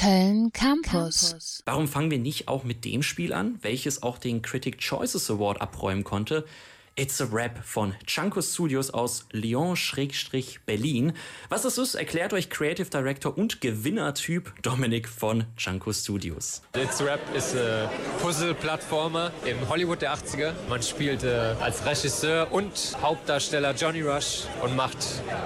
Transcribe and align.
Köln 0.00 0.50
Campus. 0.54 1.62
Warum 1.66 1.86
fangen 1.86 2.10
wir 2.10 2.18
nicht 2.18 2.48
auch 2.48 2.64
mit 2.64 2.86
dem 2.86 3.02
Spiel 3.02 3.34
an, 3.34 3.58
welches 3.60 4.02
auch 4.02 4.16
den 4.16 4.40
Critic 4.40 4.78
Choices 4.78 5.30
Award 5.30 5.60
abräumen 5.60 6.04
konnte? 6.04 6.46
It's 6.96 7.20
a 7.20 7.24
Rap 7.30 7.64
von 7.64 7.94
Chanko 8.04 8.42
Studios 8.42 8.90
aus 8.90 9.24
Lyon-Berlin. 9.32 11.12
Was 11.48 11.62
das 11.62 11.78
ist, 11.78 11.94
erklärt 11.94 12.32
euch 12.32 12.50
Creative 12.50 12.90
Director 12.90 13.38
und 13.38 13.60
Gewinnertyp 13.60 14.52
Dominik 14.62 15.08
von 15.08 15.44
Chanko 15.56 15.92
Studios. 15.92 16.62
It's 16.76 17.00
a 17.00 17.04
Rap 17.04 17.20
ist 17.34 17.56
ein 17.56 17.88
Puzzle-Plattformer 18.20 19.30
im 19.44 19.68
Hollywood 19.68 20.02
der 20.02 20.14
80er. 20.14 20.52
Man 20.68 20.82
spielt 20.82 21.22
äh, 21.22 21.54
als 21.60 21.86
Regisseur 21.86 22.52
und 22.52 22.96
Hauptdarsteller 23.00 23.72
Johnny 23.74 24.02
Rush 24.02 24.44
und 24.62 24.76
macht 24.76 24.98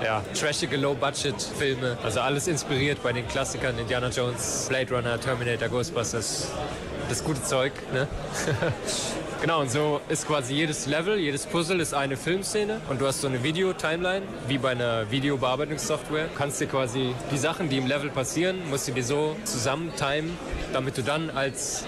ja, 0.02 0.24
trashige 0.34 0.76
Low-Budget-Filme. 0.76 1.98
Also 2.02 2.20
alles 2.20 2.48
inspiriert 2.48 3.02
bei 3.02 3.12
den 3.12 3.28
Klassikern 3.28 3.78
Indiana 3.78 4.08
Jones, 4.08 4.66
Blade 4.68 4.94
Runner, 4.94 5.20
Terminator, 5.20 5.68
Ghostbusters. 5.68 6.48
Das 7.08 7.22
gute 7.22 7.42
Zeug, 7.44 7.72
ne? 7.92 8.08
Genau, 9.40 9.60
und 9.60 9.70
so 9.70 10.00
ist 10.08 10.26
quasi 10.26 10.54
jedes 10.54 10.86
Level, 10.86 11.18
jedes 11.18 11.44
Puzzle 11.46 11.78
ist 11.80 11.92
eine 11.92 12.16
Filmszene 12.16 12.80
und 12.88 13.00
du 13.00 13.06
hast 13.06 13.20
so 13.20 13.28
eine 13.28 13.42
Video-Timeline, 13.42 14.22
wie 14.48 14.56
bei 14.56 14.70
einer 14.70 15.10
Videobearbeitungssoftware. 15.10 16.28
Du 16.28 16.34
kannst 16.34 16.60
dir 16.60 16.66
quasi 16.66 17.14
die 17.30 17.36
Sachen, 17.36 17.68
die 17.68 17.76
im 17.76 17.86
Level 17.86 18.08
passieren, 18.08 18.58
musst 18.70 18.88
du 18.88 18.92
dir 18.92 19.04
so 19.04 19.36
zusammen 19.44 19.92
timen, 19.96 20.36
damit 20.72 20.96
du 20.96 21.02
dann 21.02 21.28
als 21.28 21.84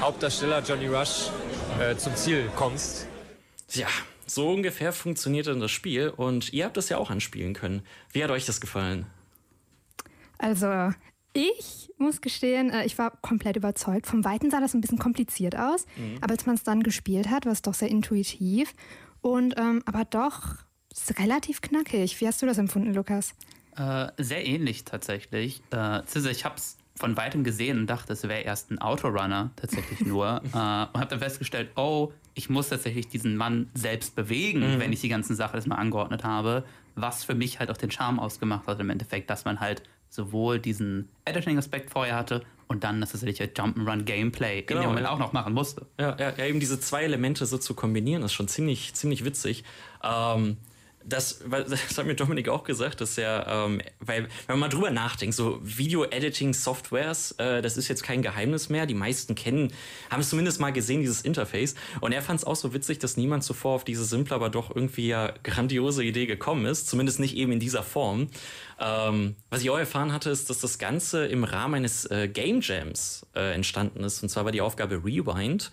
Hauptdarsteller 0.00 0.62
Johnny 0.62 0.86
Rush 0.86 1.30
äh, 1.78 1.94
zum 1.96 2.16
Ziel 2.16 2.50
kommst. 2.56 3.06
Ja, 3.70 3.88
so 4.26 4.50
ungefähr 4.50 4.92
funktioniert 4.92 5.46
dann 5.46 5.60
das 5.60 5.70
Spiel 5.70 6.08
und 6.08 6.52
ihr 6.52 6.64
habt 6.64 6.76
das 6.76 6.88
ja 6.88 6.96
auch 6.96 7.10
anspielen 7.10 7.52
können. 7.52 7.82
Wie 8.12 8.24
hat 8.24 8.30
euch 8.30 8.46
das 8.46 8.60
gefallen? 8.60 9.06
Also, 10.38 10.90
ich 11.34 11.92
muss 11.98 12.20
gestehen, 12.20 12.70
äh, 12.70 12.86
ich 12.86 12.96
war 12.96 13.10
komplett 13.20 13.56
überzeugt. 13.56 14.06
Vom 14.06 14.24
Weiten 14.24 14.50
sah 14.50 14.60
das 14.60 14.72
ein 14.74 14.80
bisschen 14.80 14.98
kompliziert 14.98 15.56
aus, 15.56 15.86
mhm. 15.96 16.18
aber 16.20 16.32
als 16.32 16.46
man 16.46 16.54
es 16.54 16.62
dann 16.62 16.82
gespielt 16.82 17.28
hat, 17.28 17.44
war 17.44 17.52
es 17.52 17.62
doch 17.62 17.74
sehr 17.74 17.88
intuitiv 17.88 18.72
und 19.20 19.54
ähm, 19.58 19.82
aber 19.84 20.04
doch 20.04 20.56
relativ 21.18 21.60
knackig. 21.60 22.20
Wie 22.20 22.26
hast 22.26 22.40
du 22.40 22.46
das 22.46 22.58
empfunden, 22.58 22.94
Lukas? 22.94 23.34
Äh, 23.76 24.06
sehr 24.18 24.46
ähnlich 24.46 24.84
tatsächlich. 24.84 25.62
Äh, 25.72 26.02
ich 26.30 26.44
habe 26.44 26.56
es 26.56 26.78
von 26.96 27.16
weitem 27.16 27.42
gesehen 27.42 27.78
und 27.78 27.86
dachte, 27.88 28.12
es 28.12 28.22
wäre 28.22 28.42
erst 28.42 28.70
ein 28.70 28.78
Autorunner 28.78 29.50
tatsächlich 29.56 30.00
nur. 30.06 30.40
äh, 30.44 30.48
und 30.48 30.54
habe 30.54 31.06
dann 31.08 31.18
festgestellt, 31.18 31.70
oh, 31.76 32.12
ich 32.34 32.48
muss 32.48 32.68
tatsächlich 32.68 33.08
diesen 33.08 33.36
Mann 33.36 33.70
selbst 33.74 34.14
bewegen, 34.14 34.60
mhm. 34.60 34.80
wenn 34.80 34.92
ich 34.92 35.00
die 35.00 35.08
ganzen 35.08 35.34
Sachen 35.34 35.56
erstmal 35.56 35.78
angeordnet 35.78 36.24
habe. 36.24 36.64
Was 36.94 37.24
für 37.24 37.34
mich 37.34 37.58
halt 37.58 37.70
auch 37.70 37.76
den 37.76 37.90
Charme 37.90 38.20
ausgemacht 38.20 38.68
hat 38.68 38.78
im 38.78 38.90
Endeffekt, 38.90 39.28
dass 39.30 39.44
man 39.44 39.58
halt 39.58 39.82
sowohl 40.14 40.58
diesen 40.58 41.08
Editing-Aspekt 41.24 41.90
vorher 41.90 42.16
hatte 42.16 42.42
und 42.68 42.84
dann 42.84 43.00
das 43.00 43.12
tatsächliche 43.12 43.44
Jump'n'Run-Gameplay 43.44 44.62
genau, 44.62 44.80
in 44.80 44.84
dem 44.84 44.88
Moment 44.90 45.06
ja. 45.06 45.12
auch 45.12 45.18
noch 45.18 45.32
machen 45.32 45.52
musste. 45.52 45.86
Ja, 45.98 46.16
ja, 46.18 46.32
ja, 46.36 46.46
eben 46.46 46.60
diese 46.60 46.80
zwei 46.80 47.02
Elemente 47.02 47.46
so 47.46 47.58
zu 47.58 47.74
kombinieren, 47.74 48.22
ist 48.22 48.32
schon 48.32 48.48
ziemlich, 48.48 48.94
ziemlich 48.94 49.24
witzig. 49.24 49.64
Ähm, 50.02 50.56
das, 51.06 51.40
das 51.50 51.98
hat 51.98 52.06
mir 52.06 52.14
Dominik 52.14 52.48
auch 52.48 52.64
gesagt, 52.64 53.00
dass 53.00 53.18
er, 53.18 53.46
ähm, 53.48 53.80
weil, 54.00 54.24
wenn 54.46 54.58
man 54.58 54.60
mal 54.60 54.68
drüber 54.68 54.90
nachdenkt, 54.90 55.34
so 55.34 55.60
Video-Editing-Softwares, 55.62 57.32
äh, 57.32 57.62
das 57.62 57.76
ist 57.76 57.88
jetzt 57.88 58.02
kein 58.02 58.22
Geheimnis 58.22 58.68
mehr. 58.68 58.86
Die 58.86 58.94
meisten 58.94 59.34
kennen, 59.34 59.72
haben 60.10 60.20
es 60.20 60.30
zumindest 60.30 60.60
mal 60.60 60.72
gesehen, 60.72 61.00
dieses 61.00 61.22
Interface. 61.22 61.74
Und 62.00 62.12
er 62.12 62.22
fand 62.22 62.40
es 62.40 62.44
auch 62.44 62.56
so 62.56 62.74
witzig, 62.74 62.98
dass 62.98 63.16
niemand 63.16 63.44
zuvor 63.44 63.74
auf 63.74 63.84
diese 63.84 64.04
simple, 64.04 64.34
aber 64.34 64.50
doch 64.50 64.74
irgendwie 64.74 65.08
ja 65.08 65.32
grandiose 65.42 66.04
Idee 66.04 66.26
gekommen 66.26 66.66
ist. 66.66 66.88
Zumindest 66.88 67.20
nicht 67.20 67.36
eben 67.36 67.52
in 67.52 67.60
dieser 67.60 67.82
Form. 67.82 68.28
Ähm, 68.80 69.36
was 69.50 69.62
ich 69.62 69.70
auch 69.70 69.78
erfahren 69.78 70.12
hatte, 70.12 70.30
ist, 70.30 70.50
dass 70.50 70.60
das 70.60 70.78
Ganze 70.78 71.26
im 71.26 71.44
Rahmen 71.44 71.74
eines 71.74 72.06
äh, 72.06 72.28
Game 72.28 72.60
Jams 72.60 73.26
äh, 73.34 73.54
entstanden 73.54 74.02
ist. 74.04 74.22
Und 74.22 74.28
zwar 74.28 74.44
war 74.44 74.52
die 74.52 74.60
Aufgabe 74.60 74.96
Rewind. 75.04 75.70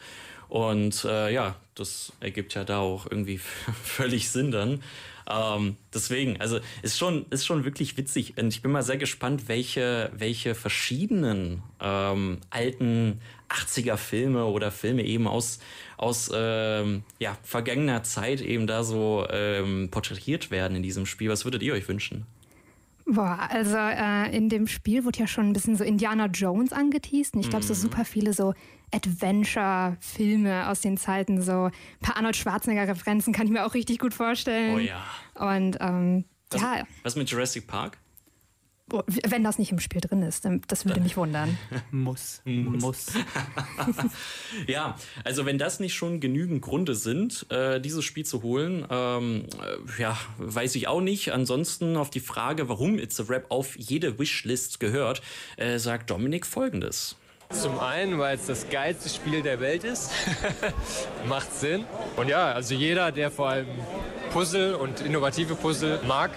Und 0.52 1.06
äh, 1.06 1.32
ja, 1.32 1.56
das 1.76 2.12
ergibt 2.20 2.56
ja 2.56 2.66
da 2.66 2.80
auch 2.80 3.06
irgendwie 3.10 3.38
völlig 3.84 4.30
Sinn 4.30 4.52
dann. 4.52 4.84
Ähm, 5.30 5.78
deswegen, 5.94 6.42
also 6.42 6.60
ist 6.82 6.98
schon, 6.98 7.26
ist 7.30 7.46
schon 7.46 7.64
wirklich 7.64 7.96
witzig. 7.96 8.34
Und 8.38 8.50
ich 8.50 8.62
bin 8.62 8.70
mal 8.70 8.84
sehr 8.84 8.98
gespannt, 8.98 9.48
welche, 9.48 10.12
welche 10.14 10.54
verschiedenen 10.54 11.64
ähm, 11.80 12.40
alten 12.50 13.22
80er 13.48 13.96
Filme 13.96 14.44
oder 14.44 14.72
Filme 14.72 15.06
eben 15.06 15.26
aus, 15.26 15.60
aus 15.96 16.30
ähm, 16.34 17.04
ja, 17.20 17.38
vergangener 17.44 18.04
Zeit 18.04 18.42
eben 18.42 18.68
da 18.68 18.84
so 18.84 19.26
ähm, 19.30 19.88
porträtiert 19.90 20.52
werden 20.52 20.76
in 20.76 20.84
diesem 20.84 21.06
Spiel. 21.06 21.30
Was 21.30 21.46
würdet 21.46 21.64
ihr 21.64 21.76
euch 21.76 21.88
wünschen? 21.88 22.26
Boah, 23.12 23.50
also 23.50 23.76
äh, 23.76 24.34
in 24.36 24.48
dem 24.48 24.68
Spiel 24.68 25.04
wurde 25.04 25.20
ja 25.20 25.28
schon 25.28 25.50
ein 25.50 25.54
bisschen 25.54 25.76
so 25.76 25.84
Indiana 25.84 26.28
Jones 26.28 26.72
angeteased. 26.72 27.36
Und 27.36 27.42
ich 27.42 27.50
glaube, 27.50 27.66
so 27.66 27.74
mhm. 27.74 27.78
super 27.78 28.06
viele 28.06 28.34
so 28.34 28.54
Adventure-Filme 28.94 30.70
aus 30.70 30.80
den 30.80 30.96
Zeiten, 30.96 31.42
so 31.42 31.66
ein 31.66 31.72
paar 32.00 32.16
Arnold 32.16 32.38
Schwarzenegger-Referenzen 32.38 33.34
kann 33.34 33.48
ich 33.48 33.52
mir 33.52 33.66
auch 33.66 33.74
richtig 33.74 34.00
gut 34.00 34.14
vorstellen. 34.14 34.76
Oh 34.76 34.80
ja. 34.80 35.04
Und 35.36 35.78
ähm, 35.82 36.24
was, 36.52 36.62
ja. 36.62 36.84
Was 37.04 37.16
mit 37.18 37.30
Jurassic 37.30 37.68
Park? 37.68 37.98
Wenn 39.28 39.44
das 39.44 39.58
nicht 39.58 39.72
im 39.72 39.80
Spiel 39.80 40.02
drin 40.02 40.22
ist, 40.22 40.48
das 40.68 40.86
würde 40.86 41.02
mich 41.02 41.18
wundern. 41.18 41.58
muss, 41.92 42.42
muss. 42.46 43.08
ja, 44.68 44.96
also 45.24 45.46
wenn 45.46 45.58
das 45.58 45.80
nicht 45.80 45.94
schon 45.94 46.20
genügend 46.20 46.62
Gründe 46.62 46.96
sind, 46.96 47.46
äh, 47.50 47.80
dieses 47.80 48.04
Spiel 48.04 48.26
zu 48.26 48.44
holen, 48.44 48.86
ähm, 48.90 49.46
äh, 49.98 50.02
ja, 50.02 50.18
weiß 50.38 50.76
ich 50.76 50.88
auch 50.88 51.02
nicht. 51.02 51.32
Ansonsten 51.32 51.96
auf 51.98 52.10
die 52.10 52.20
Frage, 52.20 52.70
warum 52.70 53.00
It's 53.00 53.20
a 53.20 53.24
Rap 53.24 53.46
auf 53.50 53.78
jede 53.78 54.20
Wishlist 54.20 54.80
gehört, 54.80 55.22
äh, 55.58 55.78
sagt 55.78 56.10
Dominik 56.10 56.46
folgendes. 56.46 57.16
Zum 57.52 57.80
einen, 57.80 58.18
weil 58.18 58.38
es 58.38 58.46
das 58.46 58.70
geilste 58.70 59.10
Spiel 59.10 59.42
der 59.42 59.60
Welt 59.60 59.84
ist. 59.84 60.12
Macht 61.28 61.54
Sinn. 61.54 61.86
Und 62.16 62.30
ja, 62.30 62.54
also 62.54 62.74
jeder, 62.74 63.12
der 63.12 63.30
vor 63.30 63.50
allem 63.50 63.68
Puzzle 64.32 64.76
und 64.76 65.02
innovative 65.02 65.56
Puzzle 65.56 66.00
mag, 66.08 66.32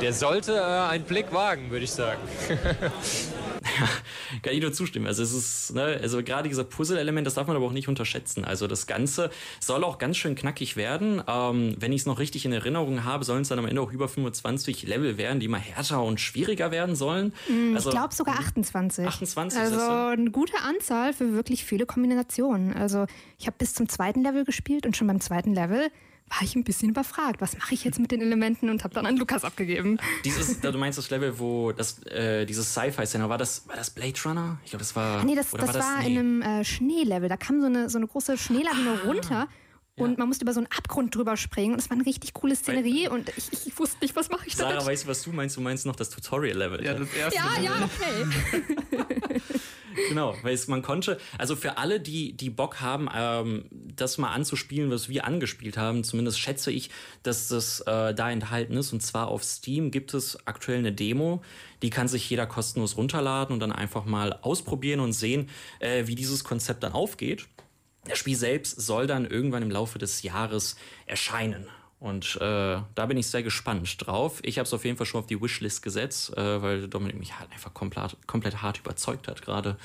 der 0.00 0.12
sollte 0.12 0.54
äh, 0.54 0.90
einen 0.90 1.04
Blick 1.04 1.32
wagen, 1.32 1.70
würde 1.70 1.84
ich 1.84 1.92
sagen. 1.92 2.20
kann 4.42 4.52
ich 4.52 4.60
nur 4.60 4.72
zustimmen. 4.72 5.06
Also 5.06 5.22
es 5.22 5.32
ist, 5.32 5.74
ne, 5.74 5.98
also 6.02 6.22
gerade 6.22 6.48
dieser 6.48 6.64
Puzzle-Element, 6.64 7.26
das 7.26 7.34
darf 7.34 7.46
man 7.46 7.56
aber 7.56 7.66
auch 7.66 7.72
nicht 7.72 7.88
unterschätzen. 7.88 8.44
Also 8.44 8.66
das 8.66 8.86
Ganze 8.86 9.30
soll 9.60 9.84
auch 9.84 9.98
ganz 9.98 10.16
schön 10.16 10.34
knackig 10.34 10.76
werden. 10.76 11.22
Ähm, 11.26 11.76
wenn 11.78 11.92
ich 11.92 12.02
es 12.02 12.06
noch 12.06 12.18
richtig 12.18 12.44
in 12.44 12.52
Erinnerung 12.52 13.04
habe, 13.04 13.24
sollen 13.24 13.42
es 13.42 13.48
dann 13.48 13.58
am 13.58 13.66
Ende 13.66 13.80
auch 13.80 13.92
über 13.92 14.08
25 14.08 14.84
Level 14.84 15.16
werden, 15.16 15.40
die 15.40 15.48
mal 15.48 15.60
härter 15.60 16.02
und 16.02 16.20
schwieriger 16.20 16.70
werden 16.70 16.96
sollen. 16.96 17.32
Mm, 17.48 17.74
also, 17.74 17.90
ich 17.90 17.94
glaube 17.94 18.14
sogar 18.14 18.38
28. 18.38 19.06
28. 19.06 19.60
Also 19.60 19.80
eine 19.80 20.30
gute 20.30 20.58
Anzahl 20.62 21.12
für 21.12 21.32
wirklich 21.32 21.64
viele 21.64 21.86
Kombinationen. 21.86 22.74
Also 22.74 23.06
ich 23.38 23.46
habe 23.46 23.56
bis 23.58 23.74
zum 23.74 23.88
zweiten 23.88 24.22
Level 24.22 24.44
gespielt 24.44 24.86
und 24.86 24.96
schon 24.96 25.06
beim 25.06 25.20
zweiten 25.20 25.54
Level 25.54 25.90
war 26.32 26.42
ich 26.42 26.56
ein 26.56 26.64
bisschen 26.64 26.88
überfragt. 26.90 27.40
Was 27.40 27.58
mache 27.58 27.74
ich 27.74 27.84
jetzt 27.84 27.98
mit 27.98 28.10
den 28.10 28.22
Elementen 28.22 28.70
und 28.70 28.84
habe 28.84 28.94
dann 28.94 29.04
an 29.04 29.16
Lukas 29.16 29.44
abgegeben. 29.44 29.98
Dieses, 30.24 30.60
du 30.60 30.72
meinst 30.78 30.98
das 30.98 31.10
Level, 31.10 31.38
wo 31.38 31.72
das, 31.72 32.02
äh, 32.06 32.46
dieses 32.46 32.72
Sci-Fi-Szene, 32.72 33.28
war 33.28 33.38
das, 33.38 33.68
war 33.68 33.76
das 33.76 33.90
Blade 33.90 34.18
Runner? 34.24 34.58
Ich 34.64 34.70
glaube, 34.70 34.82
das 34.82 34.96
war. 34.96 35.20
Ah, 35.20 35.24
nee, 35.24 35.34
das, 35.34 35.50
das 35.50 35.66
war, 35.66 35.72
das, 35.72 35.86
nee. 36.00 36.12
in 36.12 36.18
einem 36.18 36.42
äh, 36.42 36.64
Schneelevel. 36.64 37.28
Da 37.28 37.36
kam 37.36 37.60
so 37.60 37.66
eine, 37.66 37.90
so 37.90 37.98
eine 37.98 38.06
große 38.06 38.38
Schneelawine 38.38 38.98
ah. 39.02 39.06
runter. 39.06 39.48
Und 39.94 40.12
ja. 40.12 40.16
man 40.20 40.28
musste 40.28 40.44
über 40.44 40.54
so 40.54 40.60
einen 40.60 40.68
Abgrund 40.74 41.14
drüber 41.14 41.36
springen. 41.36 41.74
Und 41.74 41.80
es 41.80 41.90
war 41.90 41.96
eine 41.96 42.06
richtig 42.06 42.32
coole 42.32 42.56
Szenerie. 42.56 43.08
Und 43.08 43.28
ich, 43.36 43.52
ich, 43.52 43.66
ich 43.66 43.78
wusste 43.78 43.98
nicht, 44.00 44.16
was 44.16 44.30
mache 44.30 44.46
ich 44.46 44.56
da. 44.56 44.70
Sarah, 44.70 44.86
weißt 44.86 45.04
du, 45.04 45.08
was 45.08 45.22
du 45.22 45.32
meinst? 45.32 45.56
Du 45.56 45.60
meinst 45.60 45.84
noch 45.84 45.96
das 45.96 46.08
Tutorial-Level. 46.08 46.82
Ja, 46.82 46.94
das 46.94 47.12
erste. 47.12 47.38
Ja, 47.38 47.60
ja, 47.60 47.72
okay. 47.84 49.42
genau, 50.08 50.34
weil 50.42 50.54
es, 50.54 50.68
man 50.68 50.82
konnte, 50.82 51.18
also 51.38 51.56
für 51.56 51.78
alle, 51.78 52.00
die, 52.00 52.36
die 52.36 52.50
Bock 52.50 52.80
haben, 52.80 53.08
ähm, 53.14 53.64
das 53.70 54.18
mal 54.18 54.32
anzuspielen, 54.32 54.90
was 54.90 55.08
wir 55.08 55.24
angespielt 55.24 55.76
haben, 55.76 56.04
zumindest 56.04 56.40
schätze 56.40 56.70
ich, 56.70 56.90
dass 57.22 57.48
das 57.48 57.80
äh, 57.80 58.14
da 58.14 58.30
enthalten 58.30 58.76
ist. 58.76 58.92
Und 58.92 59.02
zwar 59.02 59.28
auf 59.28 59.44
Steam 59.44 59.90
gibt 59.90 60.14
es 60.14 60.46
aktuell 60.46 60.78
eine 60.78 60.92
Demo, 60.92 61.42
die 61.82 61.90
kann 61.90 62.08
sich 62.08 62.28
jeder 62.28 62.46
kostenlos 62.46 62.96
runterladen 62.96 63.54
und 63.54 63.60
dann 63.60 63.72
einfach 63.72 64.04
mal 64.04 64.38
ausprobieren 64.42 65.00
und 65.00 65.12
sehen, 65.12 65.48
äh, 65.80 66.06
wie 66.06 66.14
dieses 66.14 66.44
Konzept 66.44 66.82
dann 66.82 66.92
aufgeht. 66.92 67.46
Das 68.04 68.18
Spiel 68.18 68.36
selbst 68.36 68.80
soll 68.80 69.06
dann 69.06 69.26
irgendwann 69.26 69.62
im 69.62 69.70
Laufe 69.70 69.98
des 69.98 70.22
Jahres 70.22 70.76
erscheinen. 71.06 71.68
Und 72.02 72.34
äh, 72.40 72.80
da 72.96 73.06
bin 73.06 73.16
ich 73.16 73.28
sehr 73.28 73.44
gespannt 73.44 74.04
drauf. 74.04 74.40
Ich 74.42 74.58
habe 74.58 74.66
es 74.66 74.74
auf 74.74 74.84
jeden 74.84 74.96
Fall 74.96 75.06
schon 75.06 75.20
auf 75.20 75.28
die 75.28 75.40
Wishlist 75.40 75.82
gesetzt, 75.82 76.36
äh, 76.36 76.60
weil 76.60 76.88
Dominik 76.88 77.16
mich 77.16 77.38
halt 77.38 77.52
einfach 77.52 77.72
komplett, 77.72 78.16
komplett 78.26 78.60
hart 78.60 78.80
überzeugt 78.80 79.28
hat 79.28 79.40
gerade 79.40 79.76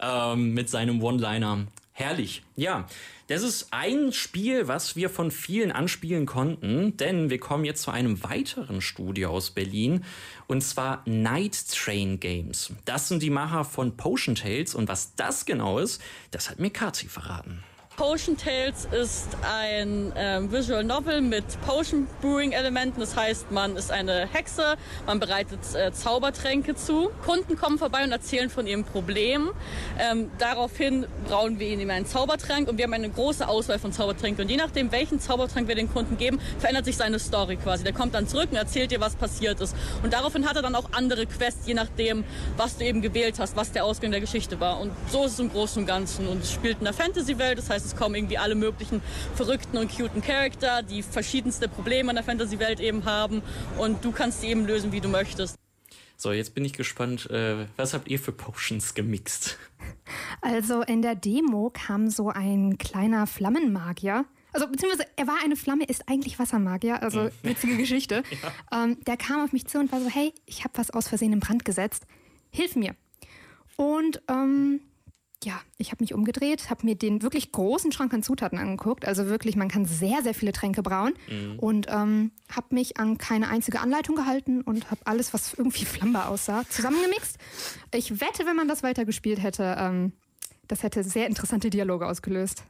ähm, 0.00 0.54
mit 0.54 0.70
seinem 0.70 1.02
One-Liner. 1.02 1.66
Herrlich. 1.92 2.42
Ja, 2.56 2.86
das 3.26 3.42
ist 3.42 3.68
ein 3.70 4.14
Spiel, 4.14 4.66
was 4.66 4.96
wir 4.96 5.10
von 5.10 5.30
vielen 5.30 5.72
anspielen 5.72 6.24
konnten, 6.24 6.96
denn 6.96 7.28
wir 7.28 7.38
kommen 7.38 7.66
jetzt 7.66 7.82
zu 7.82 7.90
einem 7.90 8.24
weiteren 8.24 8.80
Studio 8.80 9.28
aus 9.28 9.50
Berlin 9.50 10.04
und 10.46 10.62
zwar 10.62 11.02
Night 11.04 11.66
Train 11.68 12.18
Games. 12.18 12.72
Das 12.86 13.08
sind 13.08 13.22
die 13.22 13.28
Macher 13.28 13.66
von 13.66 13.94
Potion 13.98 14.36
Tales 14.36 14.74
und 14.74 14.88
was 14.88 15.14
das 15.16 15.44
genau 15.44 15.78
ist, 15.78 16.00
das 16.30 16.48
hat 16.48 16.60
mir 16.60 16.70
Kazi 16.70 17.08
verraten. 17.08 17.62
Potion 17.96 18.38
Tales 18.38 18.88
ist 18.90 19.28
ein 19.42 20.12
ähm, 20.16 20.50
Visual 20.50 20.82
Novel 20.82 21.20
mit 21.20 21.44
Potion 21.60 22.06
Brewing 22.22 22.52
Elementen. 22.52 23.00
Das 23.00 23.16
heißt, 23.16 23.50
man 23.50 23.76
ist 23.76 23.90
eine 23.90 24.26
Hexe, 24.32 24.76
man 25.06 25.20
bereitet 25.20 25.60
äh, 25.74 25.92
Zaubertränke 25.92 26.74
zu. 26.74 27.10
Kunden 27.24 27.56
kommen 27.56 27.78
vorbei 27.78 28.02
und 28.02 28.10
erzählen 28.10 28.48
von 28.48 28.66
ihrem 28.66 28.84
Problem. 28.84 29.50
Ähm, 29.98 30.30
daraufhin 30.38 31.06
brauen 31.28 31.58
wir 31.58 31.68
ihnen 31.68 31.90
einen 31.90 32.06
Zaubertrank 32.06 32.68
und 32.68 32.78
wir 32.78 32.84
haben 32.84 32.94
eine 32.94 33.10
große 33.10 33.46
Auswahl 33.46 33.78
von 33.78 33.92
Zaubertränken. 33.92 34.44
Und 34.44 34.50
je 34.50 34.56
nachdem, 34.56 34.90
welchen 34.90 35.20
Zaubertrank 35.20 35.68
wir 35.68 35.74
den 35.74 35.92
Kunden 35.92 36.16
geben, 36.16 36.40
verändert 36.58 36.86
sich 36.86 36.96
seine 36.96 37.18
Story 37.18 37.56
quasi. 37.56 37.84
Der 37.84 37.92
kommt 37.92 38.14
dann 38.14 38.26
zurück 38.26 38.48
und 38.50 38.56
erzählt 38.56 38.90
dir, 38.90 39.00
was 39.00 39.16
passiert 39.16 39.60
ist. 39.60 39.76
Und 40.02 40.14
daraufhin 40.14 40.48
hat 40.48 40.56
er 40.56 40.62
dann 40.62 40.74
auch 40.74 40.92
andere 40.92 41.26
Quests, 41.26 41.66
je 41.66 41.74
nachdem, 41.74 42.24
was 42.56 42.78
du 42.78 42.84
eben 42.84 43.02
gewählt 43.02 43.38
hast, 43.38 43.54
was 43.54 43.70
der 43.70 43.84
Ausgang 43.84 44.12
der 44.12 44.20
Geschichte 44.20 44.60
war. 44.60 44.80
Und 44.80 44.92
so 45.10 45.26
ist 45.26 45.32
es 45.32 45.38
im 45.40 45.52
Großen 45.52 45.82
und 45.82 45.86
Ganzen. 45.86 46.26
Und 46.26 46.42
es 46.42 46.52
spielt 46.52 46.78
in 46.78 46.84
der 46.84 46.94
Fantasy-Welt, 46.94 47.58
das 47.58 47.68
heißt, 47.68 47.91
es 47.92 47.98
kommen 47.98 48.14
irgendwie 48.14 48.38
alle 48.38 48.54
möglichen 48.54 49.02
verrückten 49.34 49.78
und 49.78 49.94
cuten 49.94 50.22
Charakter, 50.22 50.82
die 50.82 51.02
verschiedenste 51.02 51.68
Probleme 51.68 52.10
in 52.10 52.16
der 52.16 52.24
Fantasy-Welt 52.24 52.80
eben 52.80 53.04
haben. 53.04 53.42
Und 53.78 54.04
du 54.04 54.12
kannst 54.12 54.40
sie 54.40 54.48
eben 54.48 54.66
lösen, 54.66 54.92
wie 54.92 55.00
du 55.00 55.08
möchtest. 55.08 55.56
So, 56.16 56.32
jetzt 56.32 56.54
bin 56.54 56.64
ich 56.64 56.72
gespannt, 56.72 57.28
äh, 57.30 57.66
was 57.76 57.94
habt 57.94 58.08
ihr 58.08 58.18
für 58.18 58.32
Potions 58.32 58.94
gemixt? 58.94 59.58
Also 60.40 60.82
in 60.82 61.02
der 61.02 61.14
Demo 61.14 61.70
kam 61.72 62.08
so 62.10 62.28
ein 62.28 62.78
kleiner 62.78 63.26
Flammenmagier. 63.26 64.24
Also 64.52 64.68
beziehungsweise 64.68 65.08
er 65.16 65.26
war 65.26 65.36
eine 65.42 65.56
Flamme, 65.56 65.84
ist 65.84 66.08
eigentlich 66.08 66.38
Wassermagier, 66.38 67.02
also 67.02 67.30
witzige 67.42 67.76
Geschichte. 67.78 68.22
Ja. 68.70 68.84
Ähm, 68.84 68.98
der 69.06 69.16
kam 69.16 69.42
auf 69.42 69.52
mich 69.52 69.66
zu 69.66 69.78
und 69.78 69.90
war 69.90 70.00
so, 70.00 70.08
hey, 70.08 70.32
ich 70.46 70.64
habe 70.64 70.74
was 70.76 70.90
aus 70.90 71.08
Versehen 71.08 71.32
in 71.32 71.40
Brand 71.40 71.64
gesetzt, 71.64 72.06
hilf 72.50 72.76
mir. 72.76 72.94
Und 73.76 74.22
ähm, 74.28 74.80
ja, 75.44 75.60
ich 75.78 75.90
habe 75.90 76.02
mich 76.02 76.14
umgedreht, 76.14 76.70
habe 76.70 76.86
mir 76.86 76.94
den 76.94 77.22
wirklich 77.22 77.52
großen 77.52 77.92
Schrank 77.92 78.12
an 78.14 78.22
Zutaten 78.22 78.58
angeguckt. 78.58 79.06
Also 79.06 79.26
wirklich, 79.26 79.56
man 79.56 79.68
kann 79.68 79.84
sehr, 79.84 80.22
sehr 80.22 80.34
viele 80.34 80.52
Tränke 80.52 80.82
brauen. 80.82 81.14
Mhm. 81.28 81.58
Und 81.58 81.86
ähm, 81.88 82.30
habe 82.50 82.74
mich 82.74 82.98
an 82.98 83.18
keine 83.18 83.48
einzige 83.48 83.80
Anleitung 83.80 84.16
gehalten 84.16 84.60
und 84.62 84.90
habe 84.90 85.00
alles, 85.04 85.34
was 85.34 85.54
irgendwie 85.54 85.84
flammbar 85.84 86.28
aussah, 86.28 86.64
zusammengemixt. 86.68 87.38
Ich 87.94 88.20
wette, 88.20 88.46
wenn 88.46 88.56
man 88.56 88.68
das 88.68 88.82
weitergespielt 88.82 89.42
hätte, 89.42 89.76
ähm, 89.78 90.12
das 90.68 90.82
hätte 90.82 91.04
sehr 91.04 91.26
interessante 91.26 91.70
Dialoge 91.70 92.06
ausgelöst. 92.06 92.64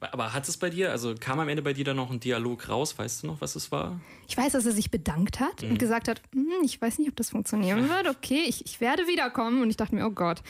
Aber 0.00 0.32
hat 0.32 0.48
es 0.48 0.56
bei 0.56 0.70
dir, 0.70 0.92
also 0.92 1.14
kam 1.18 1.40
am 1.40 1.48
Ende 1.48 1.62
bei 1.62 1.72
dir 1.72 1.84
dann 1.84 1.96
noch 1.96 2.10
ein 2.10 2.20
Dialog 2.20 2.68
raus? 2.68 2.96
Weißt 2.96 3.22
du 3.22 3.26
noch, 3.26 3.40
was 3.40 3.56
es 3.56 3.72
war? 3.72 4.00
Ich 4.28 4.36
weiß, 4.36 4.52
dass 4.52 4.64
er 4.64 4.72
sich 4.72 4.90
bedankt 4.90 5.40
hat 5.40 5.62
mhm. 5.62 5.70
und 5.70 5.78
gesagt 5.78 6.08
hat, 6.08 6.22
hm, 6.32 6.48
ich 6.64 6.80
weiß 6.80 6.98
nicht, 6.98 7.08
ob 7.08 7.16
das 7.16 7.30
funktionieren 7.30 7.88
wird. 7.88 8.08
Okay, 8.08 8.44
ich, 8.46 8.64
ich 8.64 8.80
werde 8.80 9.06
wiederkommen. 9.08 9.60
Und 9.60 9.70
ich 9.70 9.76
dachte 9.76 9.94
mir, 9.94 10.06
oh 10.06 10.10
Gott, 10.10 10.42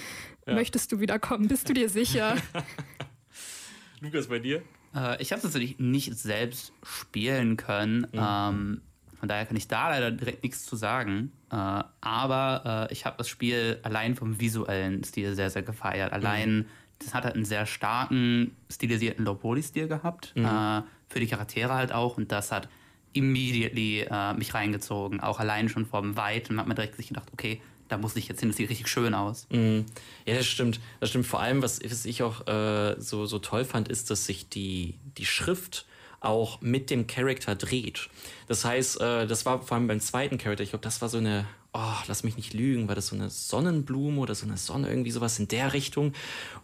ja. 0.47 0.55
möchtest 0.55 0.93
du 0.93 1.01
wiederkommen? 1.01 1.49
Bist 1.49 1.69
du 1.69 1.73
dir 1.73 1.89
sicher? 1.89 2.37
Lukas, 4.01 4.27
bei 4.27 4.39
dir? 4.39 4.63
Äh, 4.95 5.21
ich 5.23 5.33
habe 5.33 5.39
es 5.39 5.45
natürlich 5.45 5.79
nicht 5.79 6.15
selbst 6.15 6.73
spielen 6.83 7.57
können. 7.57 8.07
Mhm. 8.13 8.21
Ähm, 8.21 8.83
von 9.19 9.29
daher 9.29 9.47
kann 9.47 9.57
ich 9.57 9.67
da 9.67 9.89
leider 9.89 10.11
direkt 10.11 10.43
nichts 10.43 10.67
zu 10.67 10.77
sagen. 10.77 11.33
Äh, 11.51 11.83
aber 12.03 12.89
äh, 12.91 12.93
ich 12.93 13.07
habe 13.07 13.17
das 13.17 13.29
Spiel 13.29 13.81
allein 13.83 14.15
vom 14.15 14.39
visuellen 14.39 15.03
Stil 15.05 15.35
sehr, 15.35 15.49
sehr 15.49 15.63
gefeiert. 15.63 16.13
Allein 16.13 16.59
mhm 16.59 16.67
das 16.99 17.15
hat 17.15 17.25
halt 17.25 17.35
einen 17.35 17.45
sehr 17.45 17.67
starken, 17.67 18.57
stilisierten 18.71 19.25
Low-Poly-Stil 19.25 19.89
gehabt. 19.89 20.33
Mhm. 20.37 20.45
Äh, 20.45 20.83
für 21.09 21.21
die 21.21 21.27
Charaktere 21.27 21.75
halt 21.75 21.93
auch. 21.93 22.17
Und 22.17 22.33
das 22.33 22.53
hat 22.53 22.69
immediately 23.13 24.07
äh, 24.11 24.35
mich 24.35 24.55
reingezogen. 24.55 25.21
Auch 25.21 25.41
allein 25.41 25.69
schon 25.69 25.87
vom 25.87 26.17
Weit. 26.17 26.51
Und 26.51 26.59
hat 26.59 26.67
mir 26.67 26.75
direkt 26.75 26.97
sich 26.97 27.09
gedacht, 27.09 27.29
okay, 27.33 27.61
da 27.89 27.97
muss 27.97 28.17
ich 28.17 28.29
jetzt 28.29 28.41
hin, 28.41 28.51
das 28.51 28.57
sieht 28.57 28.69
richtig 28.69 28.89
schön 28.89 29.15
aus. 29.15 29.47
Mhm. 29.51 29.87
Ja, 30.27 30.35
das 30.35 30.47
stimmt. 30.47 30.81
Das 31.01 31.11
stimmt. 31.11 31.27
Vor 31.27 31.41
allem, 31.41 31.63
was, 31.63 31.81
was 31.83 32.05
ich 32.05 32.23
auch 32.23 32.47
äh, 32.47 32.97
so, 32.99 33.27
so 33.27 33.39
toll 33.39 33.65
fand, 33.65 33.89
ist, 33.89 34.11
dass 34.11 34.27
sich 34.27 34.49
die, 34.49 34.99
die 35.17 35.25
Schrift 35.25 35.87
auch 36.21 36.61
mit 36.61 36.91
dem 36.91 37.07
Charakter 37.07 37.55
dreht. 37.55 38.11
Das 38.49 38.65
heißt, 38.65 39.01
äh, 39.01 39.27
das 39.27 39.47
war 39.47 39.63
vor 39.63 39.77
allem 39.77 39.87
beim 39.87 40.01
zweiten 40.01 40.37
Charakter, 40.37 40.65
ich 40.65 40.71
glaube, 40.71 40.83
das 40.83 41.01
war 41.01 41.09
so 41.09 41.19
eine 41.19 41.47
oh, 41.75 41.95
lass 42.07 42.25
mich 42.25 42.37
nicht 42.37 42.55
lügen, 42.55 42.89
war 42.89 42.95
das 42.95 43.09
so 43.09 43.17
eine 43.17 43.29
Sonnenblume 43.29 44.21
oder 44.21 44.35
so 44.35 44.47
eine 44.47 44.57
Sonne, 44.57 44.89
irgendwie 44.89 45.11
sowas 45.11 45.39
in 45.39 45.49
der 45.49 45.75
Richtung. 45.75 46.13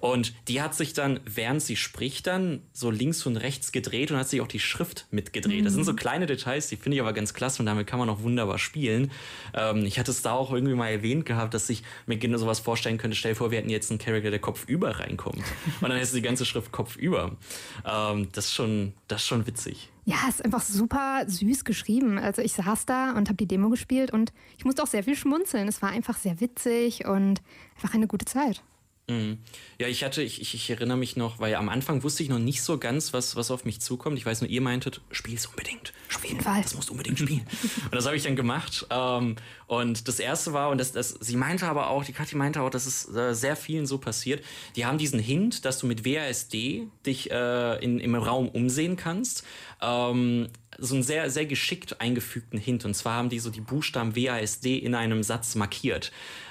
Und 0.00 0.34
die 0.48 0.62
hat 0.62 0.74
sich 0.74 0.94
dann, 0.94 1.20
während 1.24 1.62
sie 1.62 1.76
spricht, 1.76 2.26
dann 2.26 2.62
so 2.72 2.90
links 2.90 3.26
und 3.26 3.36
rechts 3.36 3.70
gedreht 3.70 4.10
und 4.10 4.16
hat 4.16 4.28
sich 4.28 4.40
auch 4.40 4.48
die 4.48 4.60
Schrift 4.60 5.06
mitgedreht. 5.10 5.60
Mhm. 5.60 5.64
Das 5.64 5.74
sind 5.74 5.84
so 5.84 5.92
mhm. 5.92 5.96
kleine 5.96 6.26
Details, 6.26 6.68
die 6.68 6.76
finde 6.76 6.96
ich 6.96 7.02
aber 7.02 7.12
ganz 7.12 7.34
klasse 7.34 7.60
und 7.60 7.66
damit 7.66 7.86
kann 7.86 7.98
man 7.98 8.08
auch 8.08 8.22
wunderbar 8.22 8.58
spielen. 8.58 9.10
Ähm, 9.52 9.84
ich 9.84 9.98
hatte 9.98 10.10
es 10.10 10.22
da 10.22 10.32
auch 10.32 10.52
irgendwie 10.52 10.74
mal 10.74 10.88
erwähnt 10.88 11.26
gehabt, 11.26 11.52
dass 11.54 11.68
ich 11.68 11.82
mir 12.06 12.16
genau 12.16 12.38
sowas 12.38 12.60
vorstellen 12.60 12.98
könnte. 12.98 13.16
Stell 13.16 13.32
dir 13.32 13.36
vor, 13.36 13.50
wir 13.50 13.58
hätten 13.58 13.70
jetzt 13.70 13.90
einen 13.90 13.98
Charakter, 13.98 14.30
der 14.30 14.40
Kopf 14.40 14.64
über 14.66 14.98
reinkommt. 14.98 15.44
und 15.80 15.82
dann 15.82 15.92
hättest 15.92 16.14
du 16.14 16.16
die 16.16 16.22
ganze 16.22 16.46
Schrift 16.46 16.72
Kopf 16.72 16.96
über. 16.96 17.36
Ähm, 17.84 18.28
das, 18.32 18.46
ist 18.46 18.54
schon, 18.54 18.94
das 19.06 19.20
ist 19.20 19.28
schon 19.28 19.46
witzig. 19.46 19.90
Ja, 20.06 20.16
es 20.28 20.36
ist 20.36 20.44
einfach 20.44 20.62
super 20.62 21.24
süß 21.26 21.64
geschrieben. 21.64 22.18
Also 22.18 22.42
ich 22.42 22.52
saß 22.52 22.84
da 22.84 23.12
und 23.12 23.28
habe 23.28 23.36
die 23.36 23.48
Demo 23.48 23.70
gespielt 23.70 24.12
und 24.12 24.32
ich 24.58 24.64
musste 24.64 24.82
auch 24.82 24.86
sehr 24.86 25.02
viel 25.02 25.16
schmunzeln. 25.16 25.66
Es 25.66 25.80
war 25.80 25.90
einfach 25.90 26.18
sehr 26.18 26.40
witzig 26.40 27.06
und 27.06 27.40
einfach 27.76 27.94
eine 27.94 28.06
gute 28.06 28.26
Zeit. 28.26 28.62
Mhm. 29.08 29.38
Ja, 29.78 29.86
ich 29.86 30.02
hatte, 30.02 30.22
ich, 30.22 30.40
ich, 30.40 30.54
ich, 30.54 30.70
erinnere 30.70 30.96
mich 30.96 31.16
noch, 31.16 31.38
weil 31.38 31.54
am 31.56 31.68
Anfang 31.68 32.02
wusste 32.02 32.22
ich 32.22 32.30
noch 32.30 32.38
nicht 32.38 32.62
so 32.62 32.78
ganz, 32.78 33.12
was, 33.12 33.36
was 33.36 33.50
auf 33.50 33.66
mich 33.66 33.80
zukommt. 33.80 34.16
Ich 34.16 34.24
weiß 34.24 34.40
nur, 34.40 34.48
ihr 34.48 34.62
meintet, 34.62 35.02
spiel 35.10 35.34
es 35.34 35.46
unbedingt. 35.46 35.92
Jeden 36.24 36.40
Fall. 36.40 36.62
Das 36.62 36.74
musst 36.74 36.88
du 36.88 36.92
unbedingt 36.92 37.18
spielen. 37.18 37.46
und 37.84 37.94
das 37.94 38.06
habe 38.06 38.16
ich 38.16 38.22
dann 38.22 38.36
gemacht. 38.36 38.86
Ähm, 38.90 39.36
und 39.66 40.08
das 40.08 40.18
erste 40.18 40.52
war, 40.52 40.70
und 40.70 40.78
das, 40.78 40.92
das, 40.92 41.10
sie 41.20 41.36
meinte 41.36 41.66
aber 41.66 41.90
auch, 41.90 42.04
die 42.04 42.12
Kathi 42.12 42.36
meinte 42.36 42.62
auch, 42.62 42.70
dass 42.70 42.86
es 42.86 43.14
äh, 43.14 43.34
sehr 43.34 43.56
vielen 43.56 43.86
so 43.86 43.98
passiert. 43.98 44.44
Die 44.76 44.86
haben 44.86 44.98
diesen 44.98 45.18
Hint, 45.18 45.64
dass 45.64 45.78
du 45.78 45.86
mit 45.86 46.04
WASD 46.04 46.88
dich 47.06 47.30
äh, 47.30 47.84
in, 47.84 48.00
im 48.00 48.14
Raum 48.14 48.48
umsehen 48.48 48.96
kannst. 48.96 49.44
Ähm, 49.80 50.48
so 50.78 50.94
einen 50.94 51.04
sehr, 51.04 51.30
sehr 51.30 51.46
geschickt 51.46 52.00
eingefügten 52.00 52.58
Hint. 52.58 52.84
Und 52.84 52.94
zwar 52.94 53.14
haben 53.14 53.28
die 53.28 53.38
so 53.38 53.50
die 53.50 53.60
Buchstaben 53.60 54.16
WASD 54.16 54.78
in 54.78 54.94
einem 54.94 55.22
Satz 55.22 55.54
markiert. 55.54 56.10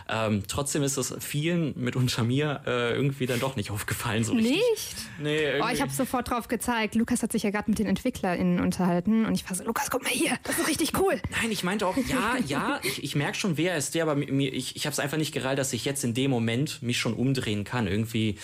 Ähm, 0.09 0.43
trotzdem 0.47 0.83
ist 0.83 0.97
es 0.97 1.13
vielen, 1.19 1.73
mitunter 1.79 2.23
mir, 2.23 2.61
äh, 2.65 2.93
irgendwie 2.93 3.25
dann 3.25 3.39
doch 3.39 3.55
nicht 3.55 3.71
aufgefallen. 3.71 4.23
So 4.23 4.33
richtig. 4.33 4.51
Nicht? 4.51 4.95
Nee, 5.21 5.61
oh, 5.61 5.67
ich 5.71 5.81
habe 5.81 5.91
sofort 5.91 6.29
drauf 6.29 6.47
gezeigt. 6.47 6.95
Lukas 6.95 7.23
hat 7.23 7.31
sich 7.31 7.43
ja 7.43 7.49
gerade 7.49 7.69
mit 7.69 7.79
den 7.79 7.87
EntwicklerInnen 7.87 8.59
unterhalten 8.59 9.25
und 9.25 9.35
ich 9.35 9.49
war 9.49 9.55
so, 9.55 9.63
Lukas, 9.63 9.89
guck 9.89 10.03
mal 10.03 10.11
hier, 10.11 10.37
das 10.43 10.59
ist 10.59 10.67
richtig 10.67 10.97
cool. 10.99 11.21
Nein, 11.41 11.51
ich 11.51 11.63
meinte 11.63 11.87
auch, 11.87 11.97
ja, 11.97 12.37
ja, 12.45 12.79
ich, 12.83 13.03
ich 13.03 13.15
merke 13.15 13.37
schon, 13.37 13.57
wer 13.57 13.77
ist 13.77 13.95
der, 13.95 14.03
aber 14.03 14.15
mir, 14.15 14.53
ich, 14.53 14.75
ich 14.75 14.85
habe 14.85 14.93
es 14.93 14.99
einfach 14.99 15.17
nicht 15.17 15.33
gereilt, 15.33 15.59
dass 15.59 15.73
ich 15.73 15.85
jetzt 15.85 16.03
in 16.03 16.13
dem 16.13 16.31
Moment 16.31 16.81
mich 16.81 16.97
schon 16.97 17.13
umdrehen 17.13 17.63
kann. 17.63 17.87
Irgendwie. 17.87 18.37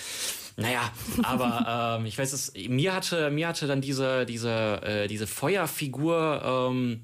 Naja, 0.57 0.91
aber 1.23 1.97
ähm, 1.99 2.05
ich 2.05 2.17
weiß 2.17 2.33
es, 2.33 2.53
mir 2.67 2.93
hatte, 2.93 3.31
mir 3.31 3.47
hatte 3.47 3.67
dann 3.67 3.81
diese, 3.81 4.25
diese, 4.25 4.81
äh, 4.83 5.07
diese 5.07 5.27
Feuerfigur, 5.27 6.69
ähm, 6.71 7.01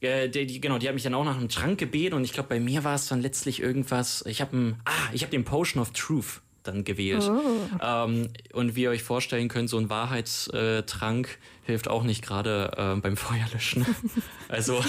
äh, 0.00 0.28
die, 0.28 0.46
die, 0.46 0.60
genau, 0.60 0.78
die 0.78 0.88
hat 0.88 0.94
mich 0.94 1.02
dann 1.02 1.14
auch 1.14 1.24
nach 1.24 1.36
einem 1.36 1.48
Trank 1.48 1.78
gebeten 1.78 2.14
und 2.14 2.24
ich 2.24 2.32
glaube, 2.32 2.48
bei 2.48 2.60
mir 2.60 2.84
war 2.84 2.94
es 2.94 3.06
dann 3.06 3.20
letztlich 3.20 3.60
irgendwas. 3.60 4.24
Ich 4.26 4.40
habe 4.40 4.76
ah, 4.84 4.90
ich 5.12 5.22
habe 5.22 5.30
den 5.30 5.44
Potion 5.44 5.82
of 5.82 5.92
Truth 5.92 6.40
dann 6.62 6.84
gewählt. 6.84 7.28
Oh. 7.28 7.40
Ähm, 7.82 8.28
und 8.52 8.76
wie 8.76 8.82
ihr 8.82 8.90
euch 8.90 9.02
vorstellen 9.02 9.48
könnt, 9.48 9.70
so 9.70 9.78
ein 9.78 9.88
Wahrheitstrank 9.88 11.38
hilft 11.64 11.88
auch 11.88 12.02
nicht 12.02 12.22
gerade 12.22 12.72
äh, 12.76 13.00
beim 13.00 13.16
Feuerlöschen. 13.16 13.86
also 14.48 14.82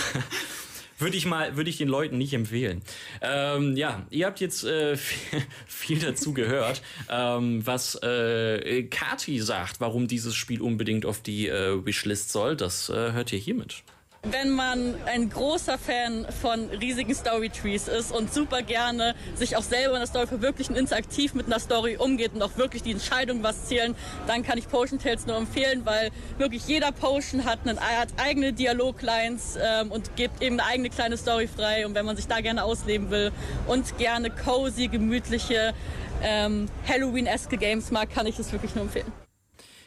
würde 1.01 1.18
ich 1.18 1.25
mal, 1.25 1.58
würde 1.58 1.70
ich 1.70 1.77
den 1.77 1.88
Leuten 1.88 2.18
nicht 2.18 2.34
empfehlen. 2.34 2.82
Ähm, 3.22 3.75
ja, 3.75 4.06
ihr 4.10 4.27
habt 4.27 4.39
jetzt 4.39 4.63
äh, 4.63 4.96
viel, 5.65 6.00
dazu 6.00 6.34
gehört, 6.34 6.82
ähm, 7.10 7.65
was 7.65 7.96
äh, 8.03 8.84
Kati 8.84 9.39
sagt, 9.39 9.82
warum 9.82 10.08
dieses 10.08 10.36
Spiel 10.36 10.62
unbedingt 10.62 11.06
auf 11.06 11.22
die 11.22 11.48
äh, 11.48 11.86
Wishlist 11.86 12.32
soll. 12.32 12.56
Das 12.56 12.89
äh, 12.89 13.12
hört 13.13 13.34
ihr 13.34 13.39
hiermit. 13.39 13.84
Wenn 14.24 14.51
man 14.51 14.96
ein 15.08 15.32
großer 15.32 15.80
Fan 15.80 16.28
von 16.42 16.70
riesigen 16.70 17.16
Storytrees 17.16 17.88
ist 17.88 18.12
und 18.12 18.32
super 18.32 18.62
gerne 18.62 19.16
sich 19.36 19.58
auch 19.58 19.63
selber 19.63 19.94
in 19.94 20.00
der 20.00 20.08
Story 20.08 20.28
verwirklichen, 20.28 20.75
interaktiv 20.75 21.34
mit 21.34 21.48
einer 21.48 21.60
Story 21.60 21.98
umgeht 21.98 22.36
und 22.36 22.44
auch 22.44 22.56
wirklich 22.56 22.84
die 22.84 22.92
Entscheidung 22.92 23.42
was 23.42 23.66
zählen, 23.66 23.96
dann 24.28 24.44
kann 24.44 24.60
ich 24.60 24.70
Potion 24.70 25.00
Tales 25.00 25.25
nur 25.25 25.38
empfehlen, 25.38 25.88
weil 25.88 26.12
wirklich 26.38 26.68
jeder 26.68 26.92
Potion 26.92 27.46
hat, 27.46 27.68
eine, 27.68 27.80
hat 27.82 28.10
eigene 28.18 28.54
Dialoglines 28.54 29.58
ähm, 29.60 29.92
und 29.92 30.16
gibt 30.16 30.44
eben 30.44 30.60
eine 30.60 30.70
eigene 30.70 30.90
kleine 30.92 31.18
Story 31.18 31.48
frei. 31.48 31.88
Und 31.88 31.96
wenn 31.96 32.06
man 32.06 32.16
sich 32.16 32.28
da 32.28 32.42
gerne 32.42 32.63
ausleben 32.63 33.10
will 33.10 33.32
und 33.66 33.98
gerne 33.98 34.30
cozy, 34.30 34.88
gemütliche, 34.88 35.74
ähm, 36.22 36.68
Halloween-eske 36.88 37.58
Games 37.58 37.90
mag, 37.90 38.12
kann 38.12 38.28
ich 38.28 38.38
das 38.38 38.51
wirklich 38.51 38.75
nur 38.75 38.84
empfehlen. 38.84 39.12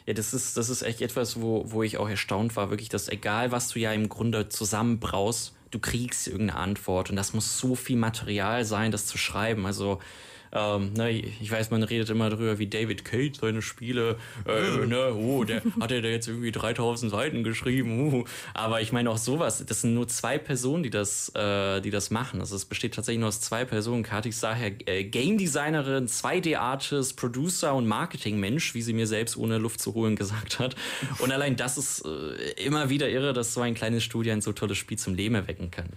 Ja, 0.05 0.13
das 0.13 0.33
ist, 0.33 0.55
das 0.55 0.69
ist 0.69 0.83
echt 0.83 1.01
etwas, 1.01 1.41
wo, 1.41 1.63
wo 1.71 1.81
ich 1.81 1.97
auch 1.97 2.07
erstaunt 2.07 2.55
war, 2.55 2.69
wirklich, 2.69 2.89
dass 2.89 3.09
egal, 3.09 3.51
was 3.51 3.69
du 3.69 3.79
ja 3.79 3.91
im 3.91 4.07
Grunde 4.07 4.49
zusammenbraust, 4.49 5.53
du 5.71 5.79
kriegst 5.79 6.27
irgendeine 6.27 6.59
Antwort 6.59 7.09
und 7.09 7.15
das 7.15 7.33
muss 7.33 7.57
so 7.57 7.75
viel 7.75 7.97
Material 7.97 8.65
sein, 8.65 8.91
das 8.91 9.07
zu 9.07 9.17
schreiben. 9.17 9.65
Also 9.65 9.99
Ähm, 10.55 10.93
ne, 10.93 11.11
ich 11.11 11.51
weiß, 11.51 11.69
man 11.69 11.83
redet 11.83 12.09
immer 12.09 12.29
darüber, 12.29 12.57
wie 12.57 12.67
David 12.67 13.03
Cage 13.03 13.37
seine 13.41 13.61
Spiele, 13.61 14.15
äh, 14.47 14.85
ne, 14.85 15.13
oh, 15.13 15.43
der 15.43 15.61
hat 15.81 15.91
er 15.91 16.01
da 16.01 16.07
jetzt 16.07 16.29
irgendwie 16.29 16.51
3000 16.51 17.11
Seiten 17.11 17.43
geschrieben, 17.43 18.13
uh. 18.13 18.23
aber 18.53 18.79
ich 18.79 18.93
meine 18.93 19.09
auch 19.09 19.17
sowas, 19.17 19.63
das 19.65 19.81
sind 19.81 19.93
nur 19.93 20.07
zwei 20.07 20.37
Personen, 20.37 20.83
die 20.83 20.89
das, 20.89 21.29
äh, 21.35 21.81
die 21.81 21.91
das 21.91 22.09
machen. 22.09 22.39
Also 22.39 22.55
es 22.55 22.63
besteht 22.63 22.95
tatsächlich 22.95 23.19
nur 23.19 23.27
aus 23.27 23.41
zwei 23.41 23.65
Personen. 23.65 24.03
Kati 24.03 24.29
ist 24.29 24.41
daher 24.41 24.71
äh, 24.85 25.03
Game 25.03 25.37
Designerin, 25.37 26.07
2D-Artist, 26.07 27.17
Producer 27.17 27.75
und 27.75 27.85
Marketing-Mensch, 27.85 28.73
wie 28.75 28.81
sie 28.81 28.93
mir 28.93 29.07
selbst 29.07 29.35
ohne 29.35 29.57
Luft 29.57 29.81
zu 29.81 29.93
holen 29.93 30.15
gesagt 30.15 30.59
hat. 30.59 30.75
Und 31.19 31.33
allein 31.33 31.57
das 31.57 31.77
ist 31.77 32.05
äh, 32.05 32.63
immer 32.63 32.89
wieder 32.89 33.09
irre, 33.09 33.33
dass 33.33 33.53
so 33.53 33.59
ein 33.59 33.73
kleines 33.73 34.05
Studio 34.05 34.31
ein 34.31 34.41
so 34.41 34.53
tolles 34.53 34.77
Spiel 34.77 34.97
zum 34.97 35.15
Leben 35.15 35.35
erwecken 35.35 35.69
kann. 35.69 35.89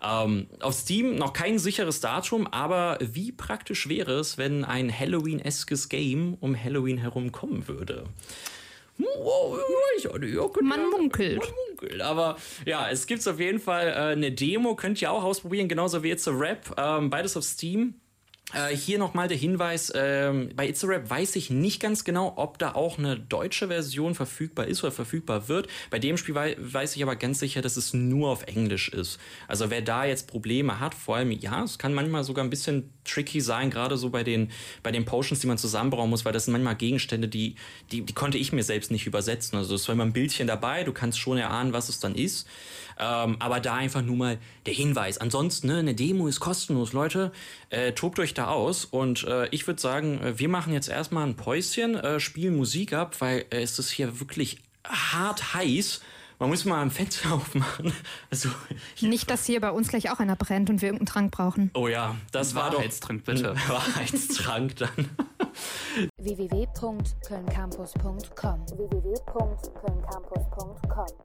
Ähm, 0.00 0.46
auf 0.60 0.74
Steam 0.74 1.16
noch 1.16 1.32
kein 1.32 1.58
sicheres 1.58 2.00
Datum, 2.00 2.46
aber 2.46 2.98
wie 3.00 3.32
praktisch 3.32 3.88
wäre 3.88 3.95
es, 4.02 4.38
wenn 4.38 4.64
ein 4.64 4.96
Halloween-eskes 4.96 5.88
Game 5.88 6.36
um 6.40 6.56
Halloween 6.56 6.98
herum 6.98 7.32
kommen 7.32 7.66
würde? 7.68 8.04
Ja, 8.98 10.48
könnte 10.48 10.62
Man 10.62 10.90
munkelt. 10.90 11.38
Man 11.38 11.48
munkelt. 11.68 12.00
Aber 12.00 12.36
ja, 12.64 12.88
es 12.90 13.06
gibt 13.06 13.26
auf 13.28 13.38
jeden 13.38 13.60
Fall 13.60 13.88
äh, 13.88 14.12
eine 14.12 14.32
Demo, 14.32 14.74
könnt 14.74 15.00
ihr 15.02 15.10
auch 15.10 15.24
ausprobieren, 15.24 15.68
genauso 15.68 16.02
wie 16.02 16.10
It's 16.10 16.26
a 16.28 16.32
Rap. 16.32 16.74
Ähm, 16.78 17.10
beides 17.10 17.36
auf 17.36 17.44
Steam. 17.44 17.94
Äh, 18.52 18.76
hier 18.76 18.98
nochmal 18.98 19.26
der 19.26 19.36
Hinweis, 19.36 19.92
ähm, 19.94 20.50
bei 20.54 20.68
It's 20.68 20.84
a 20.84 20.86
Rap 20.86 21.10
weiß 21.10 21.34
ich 21.34 21.50
nicht 21.50 21.82
ganz 21.82 22.04
genau, 22.04 22.34
ob 22.36 22.58
da 22.58 22.74
auch 22.74 22.96
eine 22.96 23.18
deutsche 23.18 23.66
Version 23.66 24.14
verfügbar 24.14 24.68
ist 24.68 24.84
oder 24.84 24.92
verfügbar 24.92 25.48
wird. 25.48 25.66
Bei 25.90 25.98
dem 25.98 26.16
Spiel 26.16 26.36
wei 26.36 26.56
weiß 26.58 26.94
ich 26.94 27.02
aber 27.02 27.16
ganz 27.16 27.40
sicher, 27.40 27.60
dass 27.60 27.76
es 27.76 27.92
nur 27.92 28.30
auf 28.30 28.44
Englisch 28.44 28.88
ist. 28.88 29.18
Also 29.48 29.70
wer 29.70 29.82
da 29.82 30.04
jetzt 30.04 30.28
Probleme 30.28 30.78
hat, 30.78 30.94
vor 30.94 31.16
allem, 31.16 31.32
ja, 31.32 31.64
es 31.64 31.78
kann 31.78 31.92
manchmal 31.92 32.22
sogar 32.22 32.44
ein 32.44 32.50
bisschen 32.50 32.92
tricky 33.06 33.40
sein, 33.40 33.70
gerade 33.70 33.96
so 33.96 34.10
bei 34.10 34.24
den, 34.24 34.50
bei 34.82 34.92
den 34.92 35.04
Potions, 35.04 35.40
die 35.40 35.46
man 35.46 35.58
zusammenbauen 35.58 36.10
muss, 36.10 36.24
weil 36.24 36.32
das 36.32 36.44
sind 36.44 36.52
manchmal 36.52 36.76
Gegenstände, 36.76 37.28
die, 37.28 37.56
die, 37.92 38.02
die 38.02 38.12
konnte 38.12 38.38
ich 38.38 38.52
mir 38.52 38.62
selbst 38.62 38.90
nicht 38.90 39.06
übersetzen. 39.06 39.56
Also 39.56 39.74
es 39.74 39.84
zwar 39.84 39.94
immer 39.94 40.04
ein 40.04 40.12
Bildchen 40.12 40.46
dabei, 40.46 40.84
du 40.84 40.92
kannst 40.92 41.18
schon 41.18 41.38
erahnen, 41.38 41.72
was 41.72 41.88
es 41.88 42.00
dann 42.00 42.14
ist. 42.14 42.46
Ähm, 42.98 43.36
aber 43.40 43.60
da 43.60 43.74
einfach 43.74 44.02
nur 44.02 44.16
mal 44.16 44.38
der 44.64 44.74
Hinweis. 44.74 45.18
Ansonsten, 45.18 45.66
ne, 45.66 45.78
eine 45.78 45.94
Demo 45.94 46.28
ist 46.28 46.40
kostenlos, 46.40 46.92
Leute. 46.92 47.30
Äh, 47.68 47.92
tobt 47.92 48.18
euch 48.18 48.32
da 48.32 48.48
aus. 48.48 48.86
Und 48.86 49.24
äh, 49.24 49.48
ich 49.50 49.66
würde 49.66 49.80
sagen, 49.80 50.20
äh, 50.22 50.38
wir 50.38 50.48
machen 50.48 50.72
jetzt 50.72 50.88
erstmal 50.88 51.26
ein 51.26 51.36
Päuschen, 51.36 51.94
äh, 51.96 52.20
spielen 52.20 52.56
Musik 52.56 52.94
ab, 52.94 53.16
weil 53.20 53.44
äh, 53.50 53.60
es 53.60 53.78
ist 53.78 53.90
hier 53.90 54.18
wirklich 54.20 54.58
hart 54.84 55.54
heiß. 55.54 56.00
Man 56.38 56.50
muss 56.50 56.64
mal 56.66 56.82
ein 56.82 56.90
Fenster 56.90 57.32
aufmachen. 57.34 57.92
Also, 58.30 58.50
Nicht, 59.00 59.30
dass 59.30 59.46
hier 59.46 59.60
bei 59.60 59.70
uns 59.70 59.88
gleich 59.88 60.10
auch 60.10 60.18
einer 60.20 60.36
brennt 60.36 60.68
und 60.70 60.82
wir 60.82 60.88
irgendeinen 60.88 61.06
Trank 61.06 61.32
brauchen. 61.32 61.70
oh 61.74 61.88
ja, 61.88 62.14
das 62.32 62.54
war 62.54 62.70
doch 62.70 62.78
Wahrheitstrank, 62.78 63.24
bitte. 63.24 63.52
ein 63.52 63.56
Wahrheitstrank 63.68 64.76
dann. 64.76 65.08
www.kölncampus.com 66.18 68.18
www.kölncampus.com 68.76 71.06